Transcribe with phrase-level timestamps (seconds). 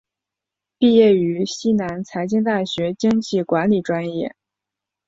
[0.79, 4.35] 毕业于西南财经大学经济管理专业。